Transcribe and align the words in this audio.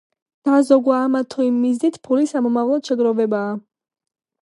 დაზოგვა 0.47 0.95
ამა 1.09 1.21
თუ 1.35 1.45
იმ 1.49 1.61
მიზნით 1.67 2.01
ფულის 2.09 2.35
სამომავლოდ 2.37 2.91
შეგროვებაა 2.93 3.57